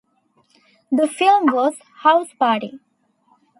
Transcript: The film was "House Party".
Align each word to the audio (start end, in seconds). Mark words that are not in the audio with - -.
The 0.91 1.07
film 1.07 1.53
was 1.53 1.75
"House 1.99 2.33
Party". 2.39 2.79